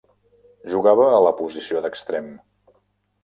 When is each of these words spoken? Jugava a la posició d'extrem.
Jugava 0.73 1.03
a 1.17 1.19
la 1.25 1.33
posició 1.41 1.83
d'extrem. 1.85 2.31